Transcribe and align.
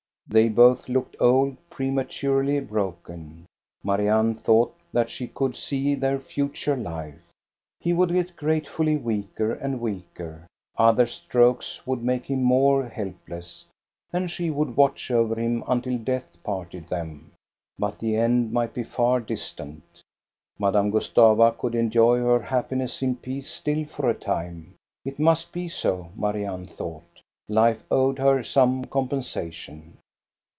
They 0.27 0.47
both 0.47 0.87
looked 0.87 1.17
old, 1.19 1.57
pre 1.69 1.89
364 1.89 2.41
THE 2.41 2.45
STORY 2.45 2.57
OF 2.57 2.63
GOSTA 2.63 2.71
BERUNG 2.71 2.71
maturely 2.71 2.71
broken. 2.71 3.45
Marianne 3.83 4.35
thought 4.35 4.75
that 4.93 5.09
she 5.09 5.27
could 5.27 5.57
see 5.57 5.93
their 5.93 6.19
future 6.21 6.77
life. 6.77 7.19
He 7.81 7.91
would 7.91 8.13
get 8.13 8.37
gradually 8.37 8.95
weaker 8.95 9.53
and 9.55 9.81
weaker; 9.81 10.47
other 10.77 11.05
strokes 11.05 11.85
would 11.85 12.01
make 12.01 12.27
him 12.27 12.43
more 12.43 12.87
helpless, 12.87 13.65
and 14.13 14.31
she 14.31 14.49
would 14.49 14.77
watch 14.77 15.11
over 15.11 15.37
him 15.37 15.65
until 15.67 15.97
death 15.97 16.37
parted 16.45 16.87
them. 16.87 17.33
But 17.77 17.99
the 17.99 18.15
end 18.15 18.53
might 18.53 18.73
be 18.73 18.83
far 18.85 19.19
distant 19.19 19.83
Madame 20.57 20.91
Gustava 20.91 21.51
could 21.57 21.75
enjoy 21.75 22.19
her 22.19 22.39
happiness 22.39 23.01
in 23.01 23.17
peace 23.17 23.51
still 23.51 23.83
for 23.83 24.09
a 24.09 24.13
time. 24.13 24.75
It 25.03 25.19
must 25.19 25.51
be 25.51 25.67
so, 25.67 26.07
Marianne 26.15 26.67
thought 26.67 27.19
Life 27.49 27.83
owed 27.91 28.17
her 28.19 28.45
some 28.45 28.85
compensation. 28.85 29.97